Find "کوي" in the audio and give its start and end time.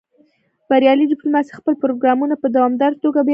3.25-3.29